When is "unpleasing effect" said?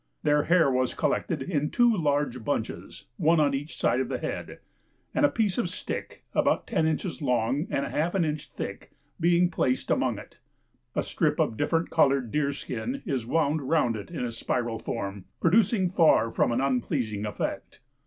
16.61-17.79